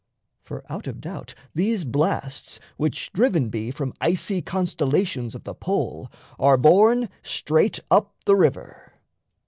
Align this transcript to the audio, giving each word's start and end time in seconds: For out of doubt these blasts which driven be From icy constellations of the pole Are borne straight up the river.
For 0.43 0.63
out 0.67 0.87
of 0.87 0.99
doubt 0.99 1.35
these 1.53 1.83
blasts 1.85 2.59
which 2.75 3.13
driven 3.13 3.49
be 3.49 3.69
From 3.69 3.93
icy 4.01 4.41
constellations 4.41 5.35
of 5.35 5.43
the 5.43 5.53
pole 5.53 6.09
Are 6.39 6.57
borne 6.57 7.07
straight 7.21 7.79
up 7.91 8.15
the 8.25 8.35
river. 8.35 8.93